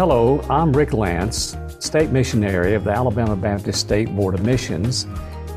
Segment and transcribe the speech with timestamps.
[0.00, 5.06] hello, I'm Rick Lance, State Missionary of the Alabama Baptist State Board of Missions,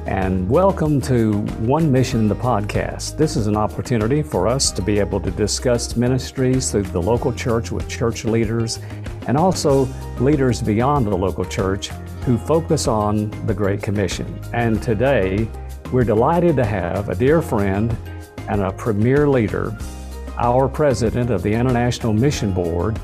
[0.05, 3.15] and welcome to One Mission the podcast.
[3.15, 7.31] This is an opportunity for us to be able to discuss ministries through the local
[7.31, 8.81] church with church leaders
[9.27, 9.87] and also
[10.19, 11.87] leaders beyond the local church
[12.25, 14.37] who focus on the Great Commission.
[14.51, 15.47] And today,
[15.93, 17.95] we're delighted to have a dear friend
[18.49, 19.73] and a premier leader,
[20.37, 22.99] our president of the International Mission Board,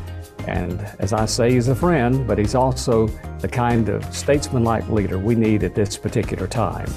[0.50, 3.08] and as I say, he's a friend, but he's also
[3.40, 6.90] the kind of statesmanlike leader we need at this particular time.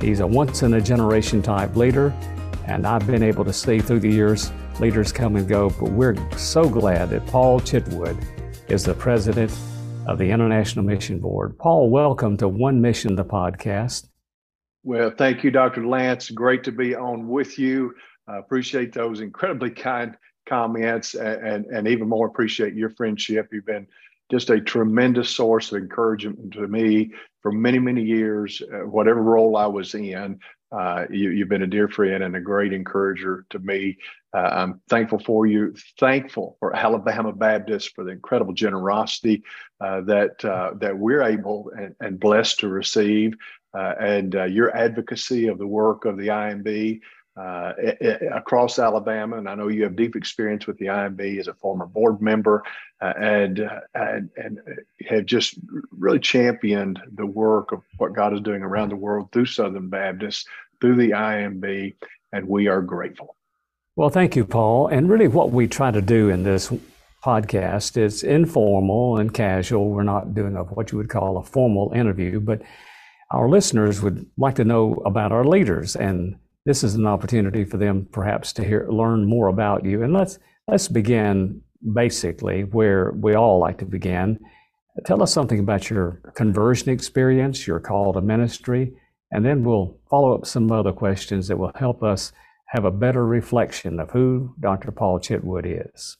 [0.00, 2.14] He's a once in a generation type leader,
[2.66, 6.16] and I've been able to see through the years leaders come and go, but we're
[6.36, 8.22] so glad that Paul Chitwood
[8.70, 9.50] is the president
[10.06, 11.56] of the International Mission Board.
[11.58, 14.08] Paul, welcome to One Mission, the podcast.
[14.82, 15.86] Well, thank you, Dr.
[15.86, 16.30] Lance.
[16.30, 17.94] Great to be on with you.
[18.28, 20.16] I appreciate those incredibly kind
[20.46, 23.48] comments and, and even more appreciate your friendship.
[23.52, 23.86] You've been
[24.30, 29.56] just a tremendous source of encouragement to me for many, many years, uh, whatever role
[29.56, 30.38] I was in.
[30.72, 33.96] Uh, you, have been a dear friend and a great encourager to me.
[34.32, 39.42] Uh, I'm thankful for you, thankful for Alabama Baptist for the incredible generosity
[39.80, 43.34] uh, that uh, that we're able and, and, blessed to receive,
[43.74, 47.00] uh, and your advocacy of the work of the IMB
[47.40, 47.72] uh,
[48.32, 51.86] across Alabama, and I know you have deep experience with the IMB as a former
[51.86, 52.62] board member,
[53.00, 54.60] uh, and, uh, and and
[55.08, 55.54] have just
[55.90, 60.44] really championed the work of what God is doing around the world through Southern Baptists,
[60.80, 61.94] through the IMB,
[62.32, 63.36] and we are grateful.
[63.96, 64.88] Well, thank you, Paul.
[64.88, 66.70] And really, what we try to do in this
[67.24, 69.88] podcast is informal and casual.
[69.88, 72.60] We're not doing a, what you would call a formal interview, but
[73.30, 77.76] our listeners would like to know about our leaders and this is an opportunity for
[77.76, 80.02] them perhaps to hear learn more about you.
[80.02, 81.62] And let's let's begin
[81.94, 84.38] basically where we all like to begin.
[85.06, 88.92] Tell us something about your conversion experience, your call to ministry,
[89.30, 92.32] and then we'll follow up some other questions that will help us
[92.66, 94.92] have a better reflection of who Dr.
[94.92, 96.18] Paul Chitwood is.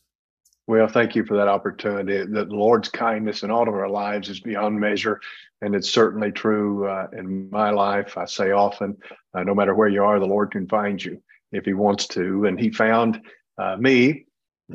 [0.67, 2.25] Well, thank you for that opportunity.
[2.25, 5.21] The Lord's kindness in all of our lives is beyond measure.
[5.63, 8.17] And it's certainly true uh, in my life.
[8.17, 8.97] I say often,
[9.35, 11.23] uh, no matter where you are, the Lord can find you
[11.53, 12.47] if He wants to.
[12.47, 13.21] And He found
[13.59, 14.27] uh, me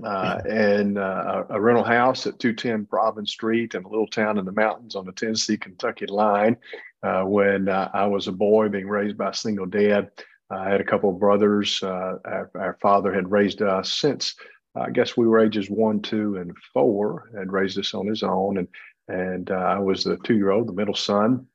[0.03, 4.45] uh, in uh, a rental house at 210 Providence Street in a little town in
[4.45, 6.57] the mountains on the Tennessee Kentucky line
[7.01, 10.11] uh, when I was a boy being raised by a single dad.
[10.51, 11.81] I had a couple of brothers.
[11.81, 14.35] Our, our father had raised us since
[14.75, 18.57] I guess we were ages one, two, and four, and raised us on his own.
[18.57, 18.67] And
[19.07, 21.47] and uh, I was the two year old, the middle son.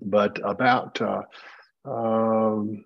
[0.00, 1.22] But about, uh,
[1.84, 2.84] um,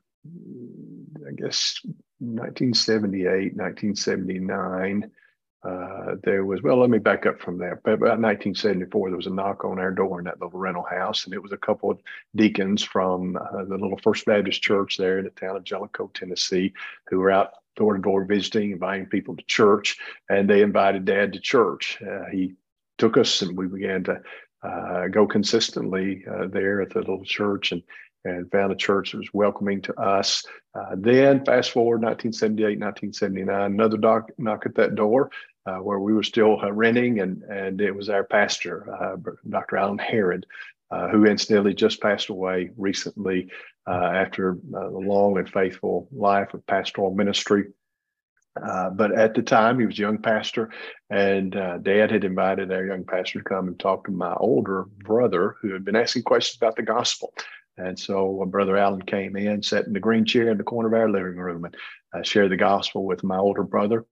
[1.26, 1.80] I guess,
[2.18, 5.10] 1978, 1979,
[5.64, 7.80] uh, there was, well, let me back up from there.
[7.84, 11.24] But about 1974, there was a knock on our door in that little rental house,
[11.24, 12.00] and it was a couple of
[12.36, 16.72] deacons from uh, the little First Baptist church there in the town of Jellico, Tennessee,
[17.08, 19.96] who were out door to door visiting, inviting people to church,
[20.28, 21.98] and they invited Dad to church.
[22.02, 22.54] Uh, he
[22.98, 24.20] took us, and we began to
[24.62, 27.82] uh, go consistently uh, there at the little church, and
[28.26, 30.44] and found a church that was welcoming to us.
[30.74, 35.30] Uh, then, fast forward 1978, 1979, another doc, knock at that door.
[35.66, 38.86] Uh, where we were still uh, renting, and and it was our pastor,
[39.48, 39.78] Dr.
[39.78, 40.44] Alan Herod,
[40.90, 43.50] uh, who incidentally just passed away recently
[43.86, 47.64] uh, after a long and faithful life of pastoral ministry.
[48.62, 50.70] Uh, but at the time, he was a young pastor,
[51.10, 54.84] and uh, Dad had invited our young pastor to come and talk to my older
[54.98, 57.34] brother, who had been asking questions about the gospel.
[57.76, 60.94] And so, Brother Allen came in, sat in the green chair in the corner of
[60.94, 61.76] our living room, and
[62.14, 64.04] uh, shared the gospel with my older brother.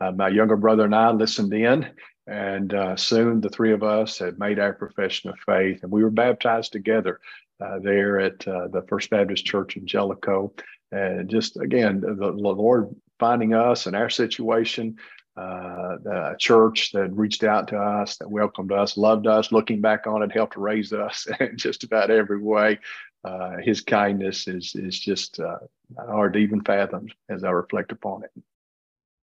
[0.00, 1.90] Uh, my younger brother and I listened in,
[2.26, 6.02] and uh, soon the three of us had made our profession of faith, and we
[6.02, 7.20] were baptized together
[7.62, 10.54] uh, there at the First Baptist Church in Jellico.
[10.90, 12.88] And just again, the, the Lord
[13.20, 14.96] finding us and our situation,
[15.36, 20.06] uh, a church that reached out to us, that welcomed us, loved us, looking back
[20.06, 22.78] on it, helped raise us in just about every way.
[23.22, 25.58] Uh, his kindness is is just uh,
[25.98, 28.30] hard to even fathom as I reflect upon it.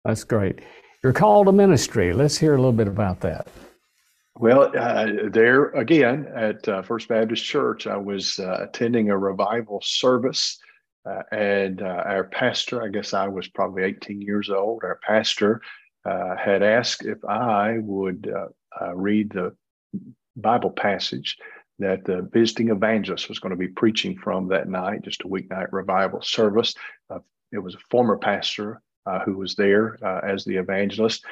[0.05, 0.61] That's great.
[1.03, 2.13] You're called to ministry.
[2.13, 3.49] Let's hear a little bit about that.
[4.39, 9.81] Well, uh, there again at uh, First Baptist Church, I was uh, attending a revival
[9.83, 10.59] service
[11.07, 15.61] uh, and uh, our pastor, I guess I was probably 18 years old, our pastor
[16.05, 18.49] uh, had asked if I would uh,
[18.85, 19.55] uh, read the
[20.37, 21.37] Bible passage
[21.79, 25.69] that the visiting evangelist was going to be preaching from that night, just a weeknight
[25.73, 26.75] revival service.
[27.09, 27.19] Uh,
[27.53, 28.81] it was a former pastor
[29.25, 31.25] who was there as the evangelist.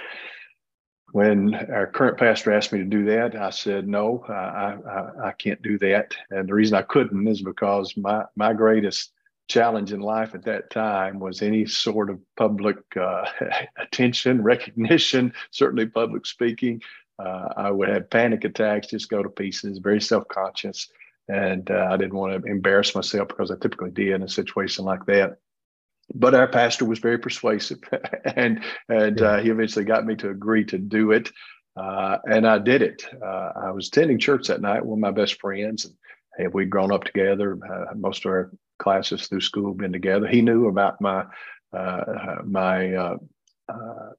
[1.10, 5.32] when our current pastor asked me to do that, I said, no, I, I, I
[5.32, 6.14] can't do that.
[6.30, 9.10] And the reason I couldn't is because my, my greatest
[9.48, 13.24] challenge in life at that time was any sort of public uh,
[13.78, 16.80] attention, recognition, certainly public speaking.
[17.18, 20.88] Uh, I would have panic attacks, just go to pieces, very self conscious.
[21.28, 24.84] And uh, I didn't want to embarrass myself because I typically did in a situation
[24.84, 25.38] like that.
[26.14, 27.78] But our pastor was very persuasive,
[28.36, 31.32] and and uh, he eventually got me to agree to do it,
[31.78, 33.06] uh, and I did it.
[33.22, 35.94] Uh, I was attending church that night with my best friends, and
[36.36, 37.58] hey, we'd grown up together.
[37.94, 40.26] most of our classes through school been together.
[40.26, 41.24] He knew about my
[41.72, 43.16] uh, my uh,
[43.68, 44.10] uh,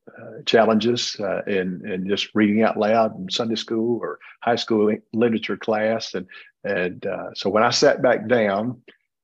[0.45, 5.57] challenges uh, in in just reading out loud in Sunday school or high school literature
[5.57, 6.27] class, and
[6.63, 8.81] and uh, so when I sat back down.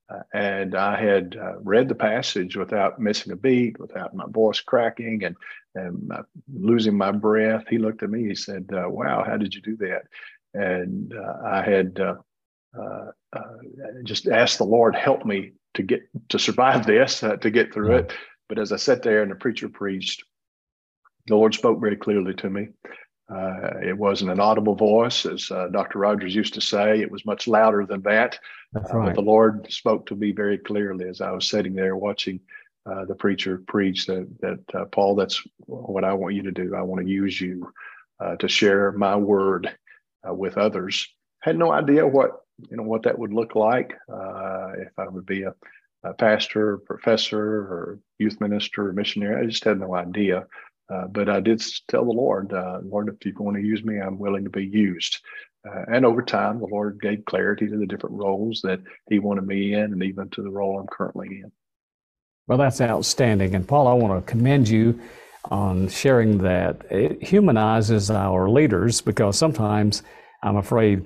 [0.10, 5.24] Uh, and I had read the passage without missing a beat, without my voice cracking
[5.24, 5.38] and,
[5.74, 6.12] and
[6.54, 7.64] losing my breath.
[7.70, 8.28] He looked at me.
[8.28, 10.02] He said, "Wow, how did you do that?"
[10.54, 11.14] And
[11.46, 12.16] I had uh, uh,
[12.78, 13.42] Uh, uh,
[14.04, 17.96] just ask the Lord help me to get to survive this, uh, to get through
[17.96, 18.14] it.
[18.50, 20.24] But as I sat there and the preacher preached,
[21.28, 22.70] the Lord spoke very clearly to me.
[23.30, 26.00] Uh, it wasn't an audible voice, as uh, Dr.
[26.00, 27.00] Rogers used to say.
[27.00, 28.38] It was much louder than that.
[28.74, 29.06] That's uh, right.
[29.08, 32.40] but the Lord spoke to me very clearly as I was sitting there watching
[33.08, 36.76] the preacher preach that, that Paul, that's what I want you to do.
[36.76, 37.72] I want to use you
[38.40, 39.74] to share my word
[40.26, 41.08] with others.
[41.42, 45.26] Had no idea what you know what that would look like uh, if I would
[45.26, 45.54] be a,
[46.04, 49.42] a, pastor, professor, or youth minister, or missionary.
[49.42, 50.46] I just had no idea.
[50.92, 54.00] Uh, but I did tell the Lord, uh, Lord, if you want to use me,
[54.00, 55.20] I'm willing to be used.
[55.66, 59.48] Uh, and over time, the Lord gave clarity to the different roles that He wanted
[59.48, 61.52] me in, and even to the role I'm currently in.
[62.48, 63.56] Well, that's outstanding.
[63.56, 65.00] And Paul, I want to commend you
[65.46, 66.82] on sharing that.
[66.92, 70.04] It humanizes our leaders because sometimes
[70.44, 71.06] I'm afraid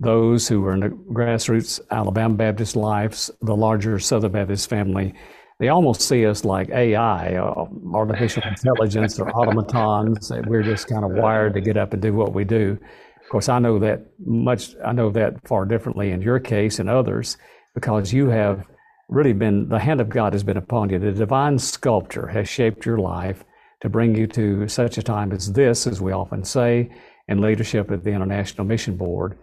[0.00, 5.14] those who are in the grassroots Alabama Baptist lives, the larger Southern Baptist family,
[5.60, 10.32] they almost see us like AI, uh, artificial intelligence, or automatons.
[10.46, 12.78] We're just kind of wired to get up and do what we do.
[13.22, 14.74] Of course, I know that much.
[14.84, 17.36] I know that far differently in your case and others,
[17.74, 18.66] because you have
[19.08, 20.98] really been the hand of God has been upon you.
[20.98, 23.44] The divine sculptor has shaped your life
[23.80, 26.90] to bring you to such a time as this, as we often say,
[27.28, 29.38] in leadership at the International Mission Board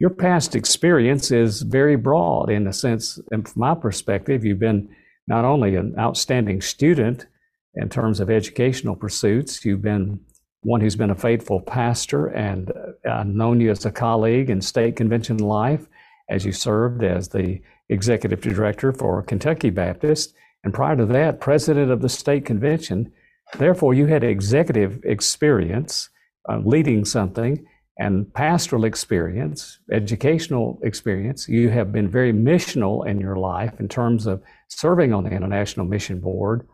[0.00, 4.88] your past experience is very broad in the sense, and from my perspective, you've been
[5.28, 7.26] not only an outstanding student
[7.74, 10.18] in terms of educational pursuits, you've been
[10.62, 12.72] one who's been a faithful pastor and
[13.04, 15.86] I've uh, known you as a colleague in state convention life
[16.28, 20.34] as you served as the executive director for Kentucky Baptist.
[20.64, 23.12] And prior to that, president of the state convention.
[23.58, 26.08] Therefore, you had executive experience
[26.48, 27.66] uh, leading something
[28.00, 31.46] and pastoral experience, educational experience.
[31.46, 35.84] You have been very missional in your life in terms of serving on the International
[35.84, 36.66] Mission Board.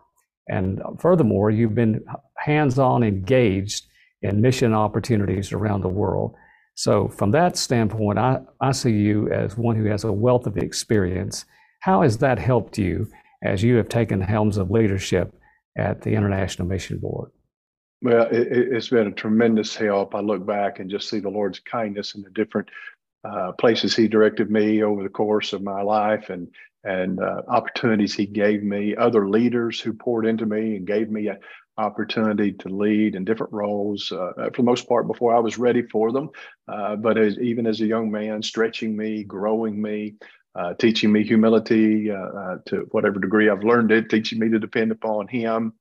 [0.49, 2.05] And furthermore, you've been
[2.39, 3.87] hands on engaged
[4.23, 6.37] in mission opportunities around the world.
[6.77, 10.57] So, from that standpoint, I, I see you as one who has a wealth of
[10.57, 11.45] experience.
[11.81, 13.11] How has that helped you
[13.43, 15.35] as you have taken the helms of leadership
[15.77, 17.33] at the International Mission Board?
[18.03, 20.15] Well, it, has been a tremendous help.
[20.15, 22.69] I look back and just see the Lord's kindness in the different
[23.25, 26.49] uh, places He directed me over the course of my life, and
[26.85, 28.95] and uh, opportunities He gave me.
[28.95, 31.39] Other leaders who poured into me and gave me an
[31.79, 34.13] opportunity to lead in different roles.
[34.13, 36.31] Uh, for the most part, before I was ready for them,
[36.69, 40.17] uh, but as, even as a young man, stretching me, growing me.
[40.55, 44.91] Uh, teaching me humility uh, to whatever degree I've learned it, teaching me to depend
[44.91, 45.75] upon Him,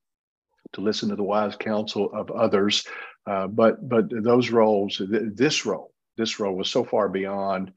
[0.76, 2.86] to listen to the wise counsel of others.
[3.26, 7.72] Uh, but but those roles, th- this role, this role was so far beyond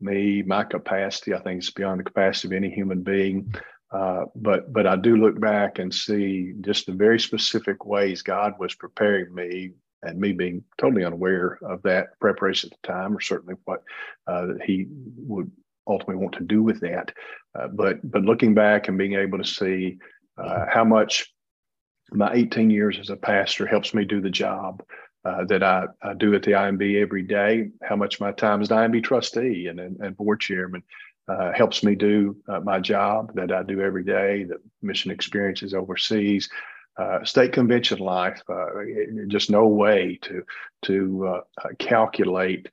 [0.00, 1.34] me, my capacity.
[1.34, 3.54] I think it's beyond the capacity of any human being.
[3.92, 8.54] Uh, but but I do look back and see just the very specific ways God
[8.58, 9.72] was preparing me,
[10.02, 13.82] and me being totally unaware of that preparation at the time, or certainly what
[14.26, 14.86] uh, He
[15.16, 15.50] would
[15.86, 17.12] ultimately want to do with that.
[17.56, 19.98] Uh, but but looking back and being able to see
[20.36, 21.32] uh, how much
[22.12, 24.82] my 18 years as a pastor helps me do the job
[25.24, 27.70] uh, that I, I, do at the IMB every day.
[27.82, 30.84] How much my time as an IMB trustee and, and, and board chairman
[31.28, 35.74] uh, helps me do uh, my job that I do every day, the mission experiences
[35.74, 36.48] overseas.
[36.96, 38.66] Uh, state convention life, uh,
[39.26, 40.42] just no way to
[40.82, 42.70] to uh, calculate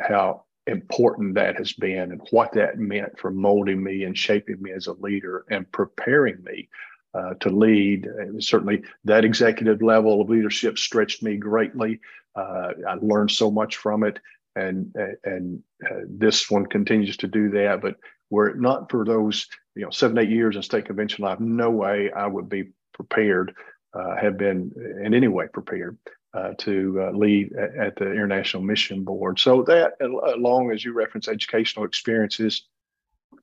[0.00, 4.72] how important that has been and what that meant for molding me and shaping me
[4.72, 6.68] as a leader and preparing me
[7.14, 8.06] uh, to lead.
[8.06, 12.00] And certainly, that executive level of leadership stretched me greatly.
[12.34, 14.18] Uh, I learned so much from it,
[14.56, 17.82] and and uh, this one continues to do that.
[17.82, 17.96] But
[18.30, 21.70] were it not for those, you know, seven eight years in state convention life, no
[21.70, 23.54] way I would be prepared,
[23.94, 24.72] uh, have been
[25.04, 25.98] in any way prepared
[26.34, 29.38] uh, to uh, lead at, at, the International Mission Board.
[29.38, 32.62] So that, along as you reference educational experiences,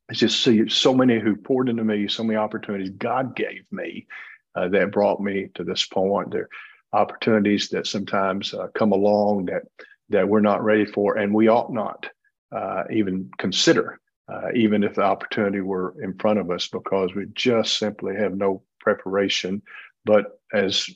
[0.09, 4.07] I just see so many who poured into me, so many opportunities God gave me
[4.55, 6.31] uh, that brought me to this point.
[6.31, 6.49] There
[6.93, 9.63] are opportunities that sometimes uh, come along that
[10.09, 12.07] that we're not ready for, and we ought not
[12.51, 17.27] uh, even consider, uh, even if the opportunity were in front of us, because we
[17.35, 19.61] just simply have no preparation.
[20.05, 20.89] But as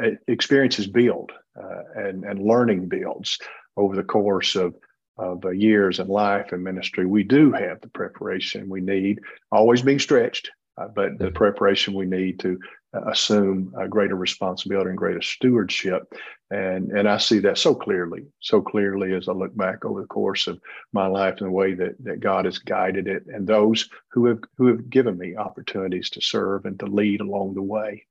[0.00, 1.32] uh, experiences build
[1.62, 3.38] uh, and and learning builds
[3.76, 4.74] over the course of
[5.18, 9.20] of uh, years in life and ministry, we do have the preparation we need,
[9.50, 12.58] always being stretched, uh, but the preparation we need to
[12.94, 16.02] uh, assume a greater responsibility and greater stewardship.
[16.50, 20.06] And, and I see that so clearly, so clearly as I look back over the
[20.06, 20.60] course of
[20.92, 24.40] my life and the way that, that God has guided it and those who have,
[24.56, 28.06] who have given me opportunities to serve and to lead along the way.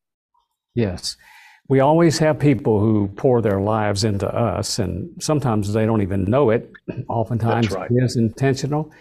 [0.74, 1.18] Yes
[1.68, 6.26] we always have people who pour their lives into us, and sometimes they don't even
[6.26, 6.72] know it.
[7.10, 7.90] Oftentimes right.
[7.90, 8.92] it is intentional,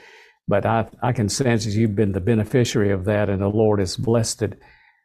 [0.49, 3.81] but I, I can sense that you've been the beneficiary of that, and the Lord
[3.81, 4.59] has blessed it.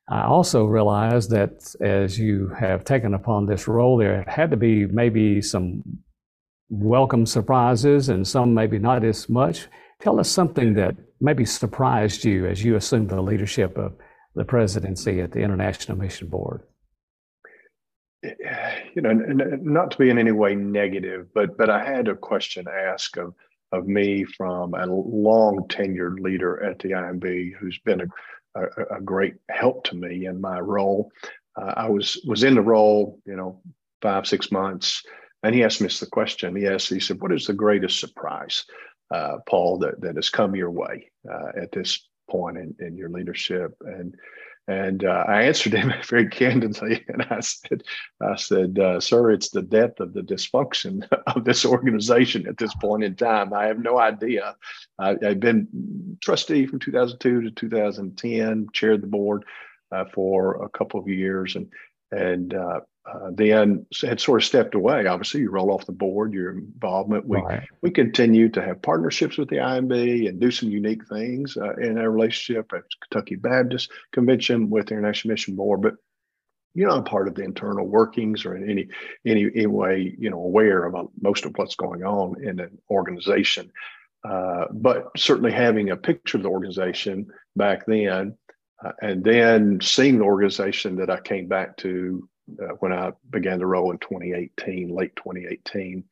[0.07, 4.85] I also realize that as you have taken upon this role, there had to be
[4.85, 5.83] maybe some
[6.69, 9.67] welcome surprises and some maybe not as much.
[9.99, 13.93] Tell us something that maybe surprised you as you assumed the leadership of
[14.33, 16.63] the presidency at the International Mission Board
[18.93, 22.67] you know, not to be in any way negative, but but I had a question
[22.67, 23.33] asked of
[23.71, 29.01] of me from a long tenured leader at the IMB who's been a, a, a
[29.01, 31.11] great help to me in my role.
[31.55, 33.61] Uh, I was was in the role, you know,
[34.01, 35.03] five six months,
[35.43, 36.55] and he asked me the question.
[36.55, 38.65] He asked, he said, "What is the greatest surprise,
[39.13, 43.09] uh, Paul, that that has come your way uh, at this point in, in your
[43.09, 44.15] leadership?" And
[44.69, 47.83] and uh, I answered him very candidly, and I said,
[48.21, 52.73] "I said, uh, sir, it's the depth of the dysfunction of this organization at this
[52.75, 53.51] point in time.
[53.51, 54.55] I have no idea.
[54.99, 59.43] I, have been trustee from 2002 to 2010, chaired the board
[59.91, 61.67] uh, for a couple of years, and
[62.11, 62.53] and
[63.13, 65.05] uh, uh, then had sort of stepped away.
[65.05, 67.25] Obviously, you roll off the board, your involvement.
[67.25, 67.67] We right.
[67.81, 71.97] we continue to have partnerships with the IMB and do some unique things uh, in
[71.97, 75.81] our relationship at Kentucky Baptist Convention with the International Mission Board.
[75.81, 75.95] But
[76.73, 78.87] you're not part of the internal workings or in any
[79.25, 83.71] any, any way you know aware of most of what's going on in an organization.
[84.23, 87.25] Uh, but certainly having a picture of the organization
[87.55, 88.37] back then,
[88.83, 92.27] uh, and then seeing the organization that I came back to
[92.61, 96.03] uh, when I began to roll in 2018, late 2018.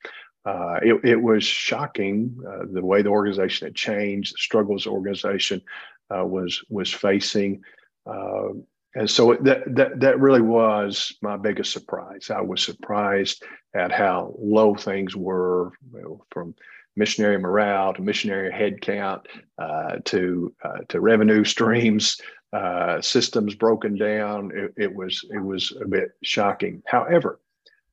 [0.45, 4.89] Uh, it, it, was shocking uh, the way the organization had changed, the struggles the
[4.89, 5.61] organization
[6.15, 7.61] uh, was was facing,
[8.05, 8.49] uh,
[8.95, 12.31] and so that that that really was my biggest surprise.
[12.33, 13.43] I was surprised
[13.75, 16.55] at how low things were you know, from
[16.95, 19.25] missionary morale to missionary headcount
[19.57, 20.53] uh, to
[20.87, 22.21] to revenue streams
[22.53, 24.51] uh, systems broken down.
[24.53, 26.81] It, it, was it was a bit shocking.
[26.85, 27.39] However,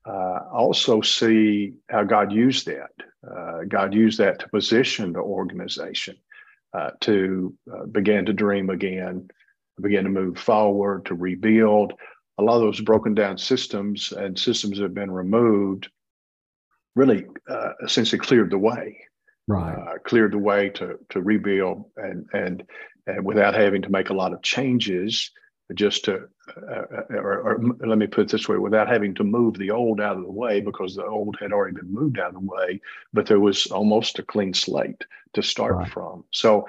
[0.07, 2.91] uh, also see how God used that.
[3.25, 6.15] Uh, God used that to position the organization
[6.73, 9.27] uh, to uh, begin to dream again,
[9.81, 11.93] begin to move forward, to rebuild.
[12.37, 15.89] A lot of those broken down systems and systems that have been removed
[16.95, 18.97] really uh, essentially cleared the way
[19.47, 22.63] right uh, cleared the way to to rebuild and and
[23.23, 25.31] without having to make a lot of changes
[25.73, 26.27] just to
[26.69, 29.71] uh, uh, or, or, let me put it this way without having to move the
[29.71, 32.39] old out of the way because the old had already been moved out of the
[32.39, 32.79] way
[33.13, 35.91] but there was almost a clean slate to start right.
[35.91, 36.61] from so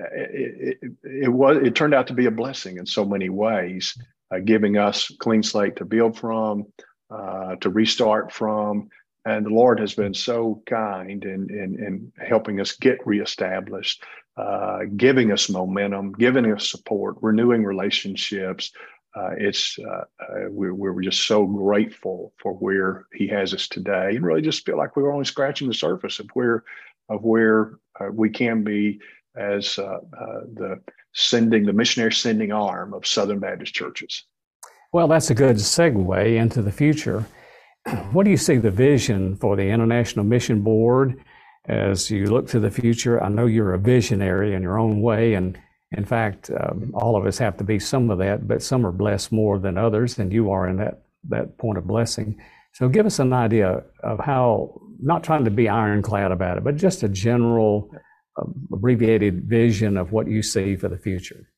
[0.00, 3.28] uh, it, it, it, was it turned out to be a blessing in so many
[3.28, 3.96] ways
[4.32, 6.66] uh, giving us clean slate to build from
[7.10, 8.88] uh, to restart from
[9.24, 14.02] and the Lord has been so kind in, in, in helping us get reestablished,
[14.36, 18.72] uh, giving us momentum, giving us support, renewing relationships.
[19.14, 24.16] Uh, it's uh, uh we're, we're just so grateful for where He has us today,
[24.16, 26.64] and really just feel like we're only scratching the surface of where
[27.08, 29.00] of where uh, we can be
[29.36, 29.98] as uh,
[30.54, 30.80] the
[31.12, 34.24] sending the missionary sending arm of Southern Baptist churches.
[34.92, 37.26] Well, that's a good segue into the future.
[38.12, 41.22] what do you see the vision for the International Mission Board
[41.66, 43.22] as you look to the future?
[43.22, 45.58] I know you're a visionary in your own way, and
[45.92, 48.92] In fact, um, all of us have to be some of that, but some are
[48.92, 52.40] blessed more than others, and you are in that, that point of blessing.
[52.72, 56.76] So give us an idea of how, not trying to be ironclad about it, but
[56.76, 57.90] just a general
[58.36, 61.48] uh, abbreviated vision of what you see for the future.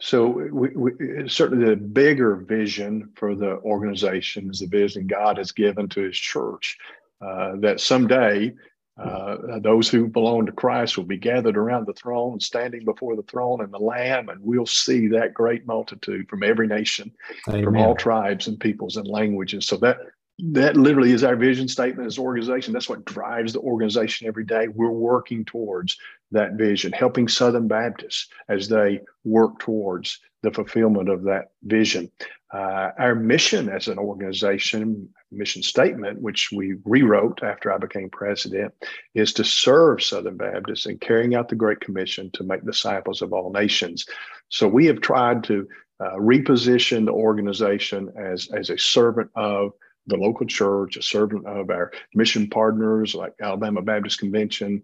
[0.00, 5.50] So we, we, certainly the bigger vision for the organization is the vision God has
[5.50, 6.78] given to his church
[7.20, 8.54] uh, that someday
[8.98, 13.22] uh, those who belong to Christ will be gathered around the throne, standing before the
[13.22, 17.12] throne and the Lamb, and we'll see that great multitude from every nation,
[17.48, 17.62] Amen.
[17.62, 19.66] from all tribes and peoples and languages.
[19.66, 19.98] So that
[20.38, 22.72] that literally is our vision statement as an organization.
[22.72, 24.68] That's what drives the organization every day.
[24.68, 25.96] We're working towards
[26.30, 32.10] that vision, helping Southern Baptists as they work towards the fulfillment of that vision.
[32.54, 38.72] Uh, our mission as an organization, mission statement, which we rewrote after I became president,
[39.14, 43.32] is to serve Southern Baptists in carrying out the Great Commission to make disciples of
[43.32, 44.06] all nations.
[44.50, 45.68] So we have tried to
[46.00, 49.72] uh, reposition the organization as, as a servant of
[50.08, 54.82] the local church, a servant of our mission partners like Alabama Baptist Convention,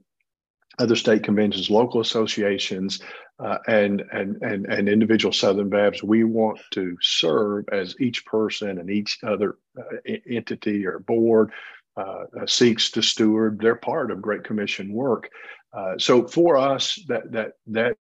[0.79, 3.01] other state conventions, local associations,
[3.39, 6.05] uh, and, and and and individual Southern Baptists.
[6.05, 11.53] We want to serve as each person and each other uh, entity or board
[11.97, 13.59] uh, uh, seeks to steward.
[13.61, 15.31] They're part of Great Commission work.
[15.73, 17.97] Uh, so for us, that that that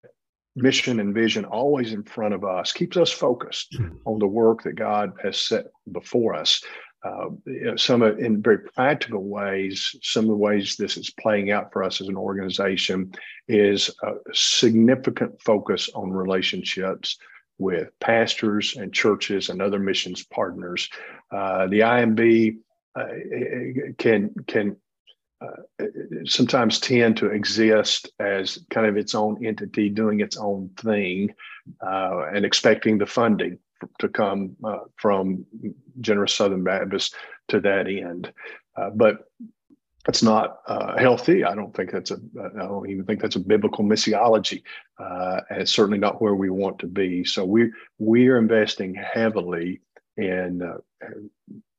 [0.54, 3.96] mission and vision always in front of us keeps us focused mm-hmm.
[4.04, 6.62] on the work that God has set before us
[7.04, 11.50] uh, you know, some in very practical ways, some of the ways this is playing
[11.50, 13.12] out for us as an organization
[13.48, 17.18] is a significant focus on relationships
[17.58, 20.88] with pastors and churches and other missions partners.
[21.32, 22.58] Uh, the IMB
[22.94, 23.06] uh,
[23.98, 24.76] can can
[25.40, 25.86] uh,
[26.24, 31.34] sometimes tend to exist as kind of its own entity doing its own thing
[31.84, 33.58] uh, and expecting the funding
[33.98, 35.44] to come uh, from
[36.00, 37.14] generous Southern Baptists
[37.48, 38.32] to that end.
[38.76, 39.28] Uh, but
[40.08, 41.44] it's not uh, healthy.
[41.44, 42.18] I don't think that's a.
[42.56, 44.62] I don't even think that's a biblical missiology,
[44.98, 47.24] uh, and it's certainly not where we want to be.
[47.24, 49.80] So we we are investing heavily
[50.16, 51.06] in uh,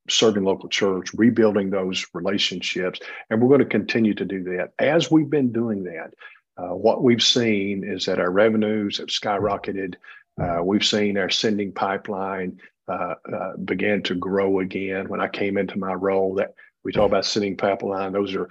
[0.10, 4.72] serving local church, rebuilding those relationships, and we're going to continue to do that.
[4.80, 6.14] As we've been doing that,
[6.58, 9.96] uh, what we've seen is that our revenues have skyrocketed.
[10.42, 15.08] Uh, we've seen our sending pipeline uh, uh, began to grow again.
[15.08, 18.50] When I came into my role, that we talk about sending pipeline, those are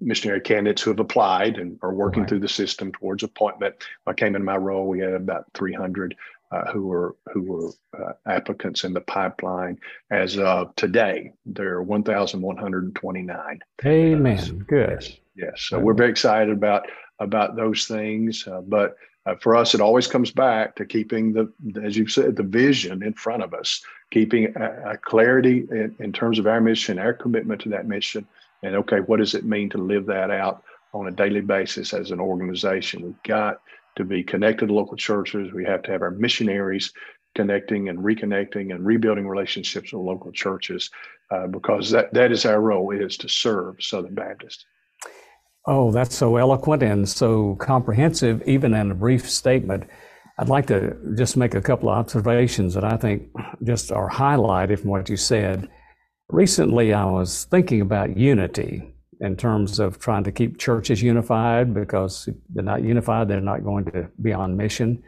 [0.00, 2.28] missionary candidates who have applied and are working right.
[2.28, 3.74] through the system towards appointment.
[4.04, 6.14] When I came into my role, we had about 300
[6.52, 9.78] uh, who were who were uh, applicants in the pipeline.
[10.10, 13.60] As of today, there are 1,129.
[13.84, 14.38] Amen.
[14.38, 14.90] Uh, Good.
[14.90, 15.12] Yes.
[15.34, 15.52] yes.
[15.56, 16.86] So we're very excited about
[17.18, 18.94] about those things, uh, but
[19.26, 23.02] uh, for us, it always comes back to keeping the, as you said, the vision
[23.02, 27.12] in front of us, keeping a, a clarity in, in, terms of our mission, our
[27.12, 28.26] commitment to that mission,
[28.62, 30.62] and okay, what does it mean to live that out
[30.94, 33.02] on a daily basis as an organization?
[33.02, 33.60] We've got
[33.96, 35.52] to be connected to local churches.
[35.52, 36.92] We have to have our missionaries
[37.34, 40.90] connecting and reconnecting and rebuilding relationships with local churches,
[41.30, 44.66] uh, because that that is our role is to serve Southern Baptist.
[45.68, 49.84] Oh, that's so eloquent and so comprehensive, even in a brief statement.
[50.38, 53.30] I'd like to just make a couple of observations that I think
[53.64, 55.68] just are highlighted from what you said.
[56.28, 62.28] Recently, I was thinking about unity in terms of trying to keep churches unified because
[62.28, 65.02] if they're not unified, they're not going to be on mission.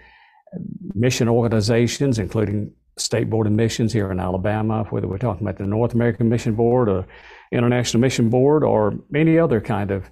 [0.95, 5.67] Mission organizations, including State Board of Missions here in Alabama, whether we're talking about the
[5.67, 7.07] North American Mission Board or
[7.53, 10.11] International Mission Board or any other kind of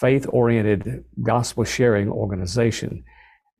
[0.00, 3.02] faith oriented gospel sharing organization.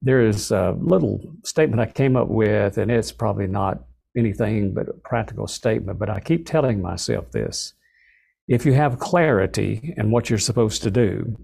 [0.03, 3.85] There is a little statement I came up with, and it's probably not
[4.17, 7.75] anything but a practical statement, but I keep telling myself this.
[8.47, 11.37] If you have clarity in what you're supposed to do,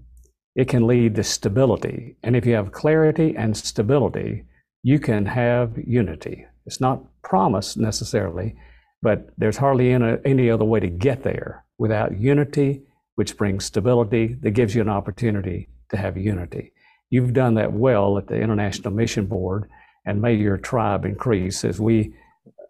[0.55, 2.15] it can lead to stability.
[2.23, 4.45] And if you have clarity and stability,
[4.81, 6.45] you can have unity.
[6.65, 8.55] It's not promised necessarily,
[9.01, 12.84] but there's hardly any, any other way to get there without unity
[13.15, 16.73] which brings stability, that gives you an opportunity to have unity.
[17.09, 19.69] You've done that well at the International Mission Board,
[20.05, 22.13] and may your tribe increase as we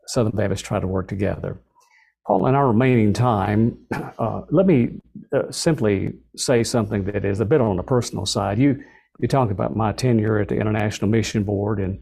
[0.08, 1.60] Southern Baptists try to work together.
[2.27, 3.77] Paul, in our remaining time,
[4.19, 4.99] uh, let me
[5.34, 8.60] uh, simply say something that is a bit on the personal side.
[8.60, 8.84] You
[9.19, 11.99] you talked about my tenure at the International Mission Board, and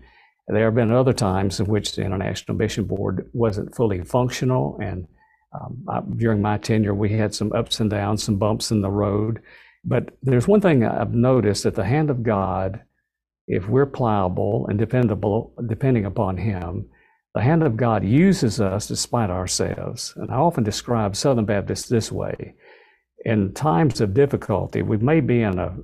[0.48, 5.08] there have been other times in which the International Mission Board wasn't fully functional, and
[5.54, 8.90] um, I, during my tenure, we had some ups and downs, some bumps in the
[8.90, 9.42] road.
[9.86, 12.82] But there's one thing I've noticed that the hand of God
[13.48, 16.88] if we're pliable and dependable, depending upon Him,
[17.36, 20.14] the hand of God uses us despite ourselves.
[20.16, 22.56] And I often describe Southern Baptists this way
[23.26, 25.76] in times of difficulty, we may be in a,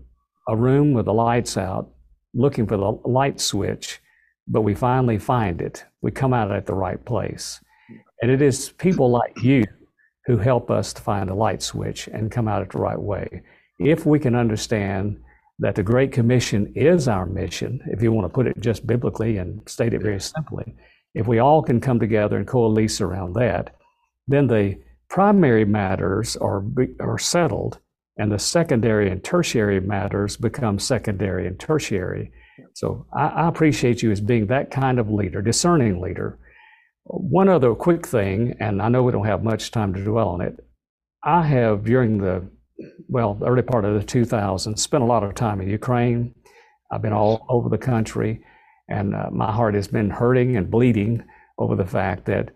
[0.47, 1.89] a room with the lights out,
[2.33, 3.99] looking for the light switch,
[4.47, 5.85] but we finally find it.
[6.01, 7.61] We come out at the right place.
[8.21, 9.63] And it is people like you
[10.25, 13.41] who help us to find the light switch and come out at the right way.
[13.79, 15.21] If we can understand
[15.59, 19.37] that the Great Commission is our mission, if you want to put it just biblically
[19.37, 20.75] and state it very simply,
[21.15, 23.75] if we all can come together and coalesce around that,
[24.27, 24.77] then the
[25.09, 26.63] primary matters are,
[26.99, 27.79] are settled
[28.19, 32.31] and the secondary and tertiary matters become secondary and tertiary.
[32.73, 36.37] So I, I, appreciate you as being that kind of leader, discerning leader.
[37.11, 40.41] One other quick thing, and I know we don't have much time to dwell on
[40.41, 40.63] it.
[41.23, 42.47] I have, during the,
[43.07, 46.35] well, early part of the 2000s, spent a lot of time in Ukraine.
[46.91, 48.43] I've been all over the country,
[48.89, 51.23] and uh, my heart has been hurting and bleeding
[51.57, 52.51] over the fact that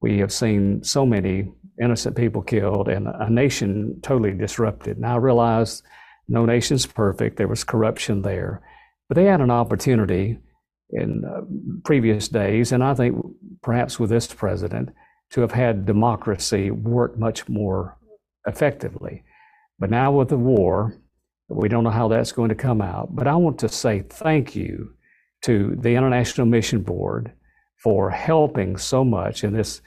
[0.00, 4.98] we have seen so many innocent people killed and a nation totally disrupted.
[4.98, 5.82] And I realized
[6.28, 7.38] no nation's perfect.
[7.38, 8.62] There was corruption there.
[9.08, 10.38] But they had an opportunity
[10.90, 11.40] in uh,
[11.84, 13.16] previous days, and I think
[13.62, 14.90] perhaps with this president,
[15.30, 17.98] to have had democracy work much more
[18.46, 19.24] effectively.
[19.78, 20.96] But now with the war,
[21.48, 23.14] we don't know how that's going to come out.
[23.14, 24.94] But I want to say thank you
[25.42, 27.32] to the International Mission Board
[27.76, 29.82] for helping so much in this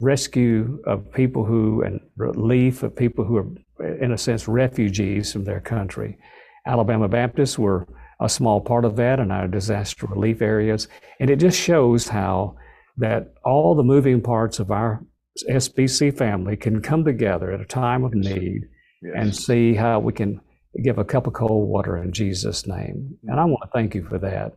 [0.00, 5.44] rescue of people who and relief of people who are, in a sense, refugees from
[5.44, 6.18] their country.
[6.66, 7.86] Alabama Baptists were
[8.22, 10.88] a small part of that in our disaster relief areas.
[11.20, 12.56] And it just shows how
[12.98, 15.04] that all the moving parts of our
[15.48, 18.62] SBC family can come together at a time of need
[19.02, 19.12] yes.
[19.16, 20.40] and see how we can
[20.82, 23.16] give a cup of cold water in Jesus' name.
[23.26, 24.52] And I want to thank you for that.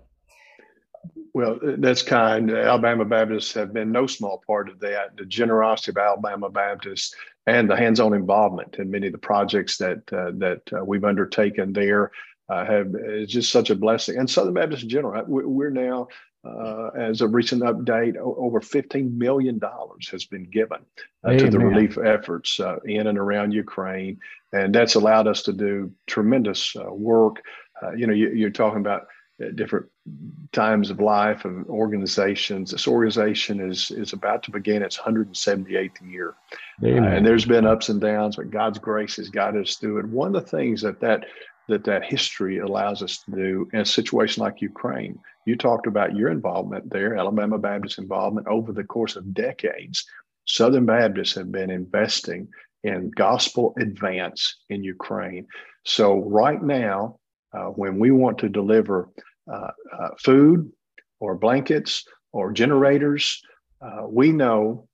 [1.33, 2.49] Well, that's kind.
[2.49, 5.17] Alabama Baptists have been no small part of that.
[5.17, 7.13] The generosity of Alabama Baptists
[7.45, 11.73] and the hands-on involvement in many of the projects that uh, that uh, we've undertaken
[11.73, 12.11] there
[12.49, 14.17] uh, have is just such a blessing.
[14.17, 16.07] And Southern Baptist in general, we're now,
[16.43, 19.59] uh, as a recent update, over $15 million
[20.11, 20.79] has been given
[21.23, 24.19] uh, to the relief efforts uh, in and around Ukraine.
[24.53, 27.41] And that's allowed us to do tremendous work.
[27.95, 29.07] you know, you, are talking about
[29.55, 29.87] different
[30.53, 32.71] times of life of organizations.
[32.71, 36.35] This organization is is about to begin its 178th year,
[36.81, 40.05] uh, and there's been ups and downs, but God's grace has guided us through it.
[40.05, 41.25] One of the things that that
[41.67, 45.19] that that history allows us to do in a situation like Ukraine.
[45.45, 50.05] You talked about your involvement there, Alabama Baptist involvement over the course of decades.
[50.45, 52.47] Southern Baptists have been investing
[52.83, 55.47] in gospel advance in Ukraine.
[55.83, 57.19] So right now,
[57.53, 59.09] uh, when we want to deliver
[59.51, 60.71] uh, uh, food
[61.19, 63.41] or blankets or generators,
[63.81, 64.87] uh, we know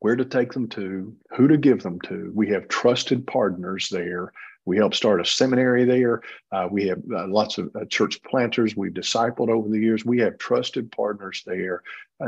[0.00, 2.30] where to take them to, who to give them to.
[2.34, 4.32] We have trusted partners there.
[4.66, 6.22] We help start a seminary there.
[6.50, 10.04] Uh, we have uh, lots of uh, church planters we've discipled over the years.
[10.04, 11.82] We have trusted partners there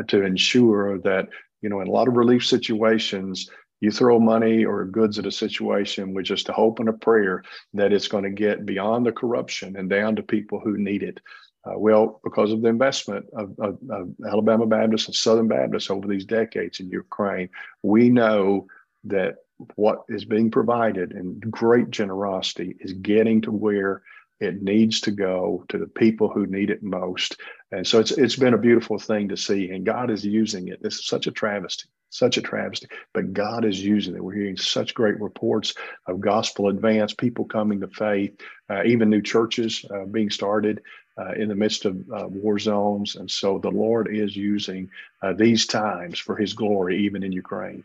[0.09, 1.29] to ensure that,
[1.63, 3.49] you know, in a lot of relief situations,
[3.81, 7.43] you throw money or goods at a situation with just a hope and a prayer
[7.75, 11.21] that it's going to get beyond the corruption and down to people who need it.
[11.65, 16.07] Uh, well, because of the investment of, of, of, Alabama Baptists and Southern Baptists over
[16.07, 17.49] these decades in Ukraine,
[17.83, 18.67] we know
[19.05, 19.37] that
[19.75, 24.03] what is being provided in great generosity is getting to where
[24.39, 27.41] it needs to go to the people who need it most.
[27.73, 30.83] And so it's it's been a beautiful thing to see, and God is using it.
[30.83, 32.89] This is such a travesty such a travesty.
[33.13, 34.25] But God is using it.
[34.25, 35.75] We're hearing such great reports
[36.07, 38.33] of gospel advance, people coming to faith,
[38.71, 40.83] uh, even new churches uh, being started
[41.19, 43.17] uh, in the midst of uh, war zones.
[43.17, 44.91] And so the Lord is using
[45.23, 47.85] uh, these times for his glory, even in Ukraine.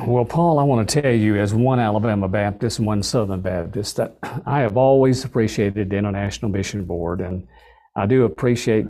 [0.00, 3.96] Well, Paul, I want to tell you, as one Alabama Baptist and one Southern Baptist,
[3.96, 7.46] that I have always appreciated the International Mission Board, and
[7.94, 8.86] I do appreciate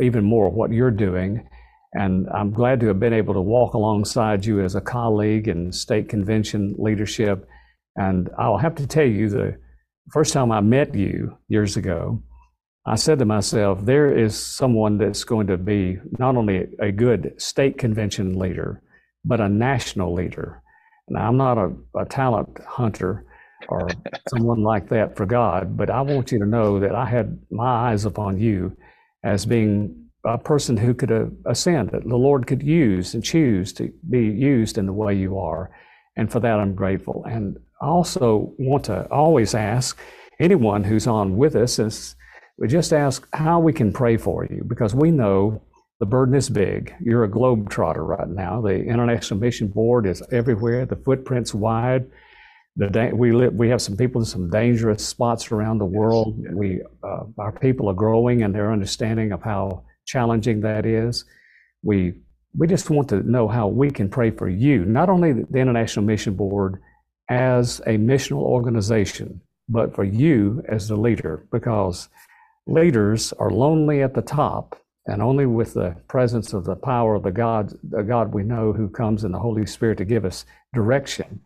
[0.00, 1.48] even more what you're doing.
[1.94, 5.72] And I'm glad to have been able to walk alongside you as a colleague in
[5.72, 7.48] state convention leadership.
[7.96, 9.56] And I'll have to tell you, the
[10.12, 12.22] first time I met you years ago,
[12.86, 17.34] I said to myself, there is someone that's going to be not only a good
[17.38, 18.82] state convention leader,
[19.24, 20.62] but a national leader.
[21.08, 23.26] Now, I'm not a, a talent hunter
[23.68, 23.88] or
[24.28, 27.90] someone like that for God, but I want you to know that I had my
[27.90, 28.76] eyes upon you
[29.22, 33.72] as being a person who could uh, ascend, that the Lord could use and choose
[33.74, 35.70] to be used in the way you are.
[36.16, 37.24] And for that, I'm grateful.
[37.26, 39.98] And I also want to always ask
[40.40, 42.16] anyone who's on with us, is
[42.58, 45.62] we just ask how we can pray for you because we know
[46.04, 46.94] the burden is big.
[47.00, 48.60] You're a globetrotter right now.
[48.60, 50.84] The International Mission Board is everywhere.
[50.84, 52.04] The footprint's wide.
[52.76, 56.36] The da- we live, we have some people in some dangerous spots around the world.
[56.52, 61.24] We uh, our people are growing and their understanding of how challenging that is.
[61.82, 62.20] We
[62.54, 66.04] we just want to know how we can pray for you, not only the International
[66.04, 66.82] Mission Board
[67.30, 69.40] as a missional organization,
[69.70, 72.10] but for you as the leader, because
[72.66, 77.22] leaders are lonely at the top, and only with the presence of the power of
[77.22, 80.46] the God, the God we know who comes in the Holy Spirit to give us
[80.72, 81.40] direction,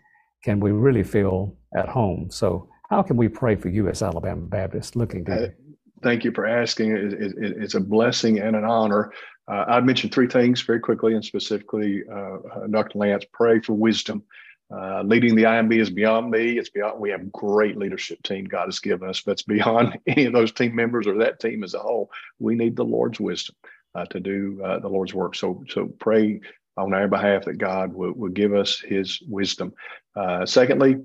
[0.45, 2.31] can we really feel at home.
[2.31, 5.75] So, how can we pray for you as Alabama Baptist looking to you?
[6.03, 6.97] Thank you for asking.
[6.97, 9.13] It's a blessing and an honor.
[9.51, 12.99] Uh, I'd mention three things very quickly and specifically, uh, uh Dr.
[12.99, 14.23] Lance, pray for wisdom.
[14.71, 16.59] Uh, leading the IMB is beyond me.
[16.59, 17.01] It's beyond.
[17.01, 20.53] We have great leadership team God has given us, but it's beyond any of those
[20.53, 22.11] team members or that team as a whole.
[22.39, 23.57] We need the Lord's wisdom
[23.95, 25.35] uh, to do uh, the Lord's work.
[25.35, 26.41] So, so pray
[26.77, 29.73] on our behalf that God will, will give us His wisdom.
[30.15, 30.97] Uh, secondly,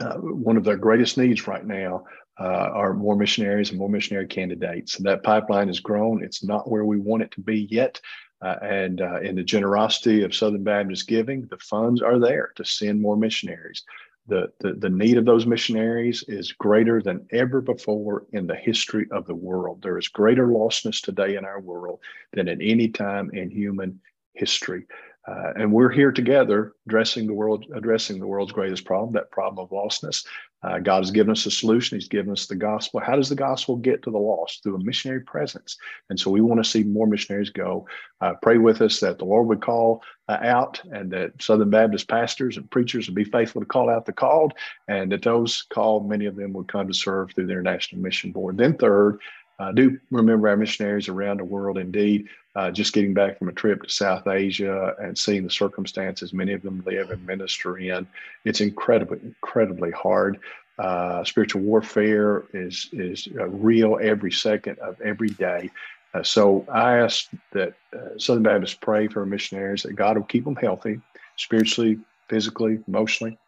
[0.00, 2.04] uh, one of their greatest needs right now
[2.36, 4.96] are more missionaries and more missionary candidates.
[4.96, 6.24] And that pipeline has grown.
[6.24, 8.00] It's not where we want it to be yet,
[8.44, 12.64] uh, and uh, in the generosity of Southern Baptist giving, the funds are there to
[12.64, 13.82] send more missionaries.
[14.26, 19.06] The, the, the need of those missionaries is greater than ever before in the history
[19.10, 19.80] of the world.
[19.82, 22.00] There is greater lostness today in our world
[22.32, 24.00] than at any time in human
[24.34, 24.84] history.
[25.26, 29.64] Uh, and we're here together addressing the world, addressing the world's greatest problem, that problem
[29.64, 30.26] of lostness.
[30.64, 31.98] Uh, God has given us a solution.
[31.98, 32.98] He's given us the gospel.
[33.00, 34.62] How does the gospel get to the lost?
[34.62, 35.76] Through a missionary presence.
[36.08, 37.86] And so we want to see more missionaries go.
[38.22, 42.08] Uh, pray with us that the Lord would call uh, out and that Southern Baptist
[42.08, 44.54] pastors and preachers would be faithful to call out the called
[44.88, 48.32] and that those called, many of them would come to serve through the International Mission
[48.32, 48.56] Board.
[48.56, 49.20] Then third,
[49.64, 51.78] uh, do remember our missionaries around the world.
[51.78, 56.32] Indeed, uh, just getting back from a trip to South Asia and seeing the circumstances
[56.32, 58.06] many of them live and minister in,
[58.44, 60.38] it's incredibly, incredibly hard.
[60.78, 65.70] Uh, spiritual warfare is is uh, real every second of every day.
[66.12, 70.24] Uh, so I ask that uh, Southern Baptists pray for our missionaries that God will
[70.24, 71.00] keep them healthy,
[71.36, 71.98] spiritually,
[72.28, 73.38] physically, emotionally,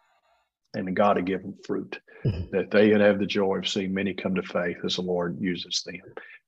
[0.85, 2.55] and God to give them fruit, mm-hmm.
[2.55, 5.37] that they would have the joy of seeing many come to faith as the Lord
[5.39, 6.01] uses them.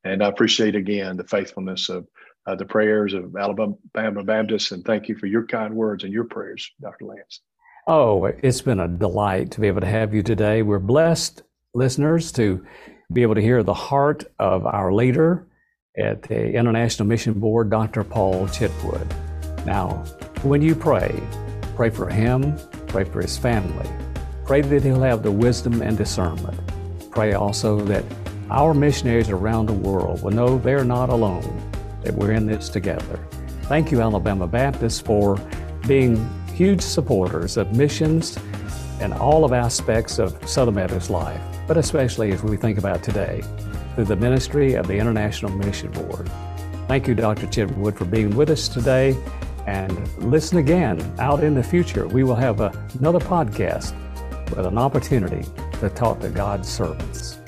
[0.04, 2.08] And I appreciate again the faithfulness of
[2.46, 6.24] uh, the prayers of Alabama Baptists, and thank you for your kind words and your
[6.24, 7.06] prayers, Dr.
[7.06, 7.42] Lance.
[7.88, 10.62] Oh, it's been a delight to be able to have you today.
[10.62, 12.66] We're blessed, listeners, to
[13.12, 15.48] be able to hear the heart of our leader
[15.98, 18.04] at the International Mission Board, Dr.
[18.04, 19.08] Paul Chitwood.
[19.66, 20.04] Now,
[20.44, 21.20] when you pray,
[21.76, 23.90] pray for him, pray for his family,
[24.50, 26.60] Pray that He'll have the wisdom and discernment.
[27.12, 28.04] Pray also that
[28.50, 33.20] our missionaries around the world will know they're not alone, that we're in this together.
[33.66, 35.40] Thank you, Alabama Baptists, for
[35.88, 38.40] being huge supporters of missions
[39.00, 43.44] and all of aspects of Southern Baptist life, but especially as we think about today
[43.94, 46.28] through the ministry of the International Mission Board.
[46.88, 47.46] Thank you, Dr.
[47.46, 49.16] Chitwood, for being with us today.
[49.68, 52.08] And listen again out in the future.
[52.08, 53.94] We will have a, another podcast
[54.56, 55.46] with an opportunity
[55.80, 57.39] to talk to God's servants.